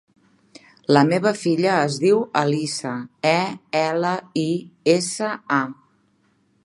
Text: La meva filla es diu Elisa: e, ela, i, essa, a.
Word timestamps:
La 0.95 1.03
meva 1.09 1.33
filla 1.41 1.75
es 1.89 1.97
diu 2.05 2.23
Elisa: 2.41 2.93
e, 3.33 3.37
ela, 3.83 4.15
i, 4.45 4.47
essa, 4.97 5.31
a. 5.61 5.63